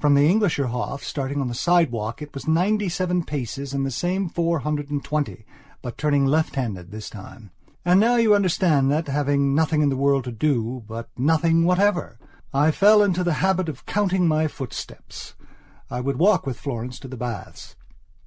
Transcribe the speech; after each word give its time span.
From 0.00 0.14
the 0.14 0.26
Englischer 0.26 0.68
Hof, 0.70 1.04
starting 1.04 1.38
on 1.38 1.48
the 1.48 1.54
sidewalk, 1.54 2.22
it 2.22 2.32
was 2.32 2.48
ninety 2.48 2.88
seven 2.88 3.22
paces 3.22 3.74
and 3.74 3.84
the 3.84 3.90
same 3.90 4.26
four 4.26 4.60
hundred 4.60 4.90
and 4.90 5.04
twenty, 5.04 5.44
but 5.82 5.98
turning 5.98 6.24
lefthanded 6.24 6.90
this 6.90 7.10
time. 7.10 7.50
And 7.84 8.00
now 8.00 8.16
you 8.16 8.34
understand 8.34 8.90
that, 8.92 9.06
having 9.08 9.54
nothing 9.54 9.82
in 9.82 9.90
the 9.90 9.94
world 9.98 10.24
to 10.24 10.32
dobut 10.32 11.08
nothing 11.18 11.64
whatever! 11.66 12.18
I 12.54 12.70
fell 12.70 13.02
into 13.02 13.22
the 13.22 13.34
habit 13.44 13.68
of 13.68 13.84
counting 13.84 14.26
my 14.26 14.48
footsteps. 14.48 15.34
I 15.90 16.00
would 16.00 16.16
walk 16.16 16.46
with 16.46 16.58
Florence 16.58 16.98
to 17.00 17.08
the 17.08 17.18
baths. 17.18 17.76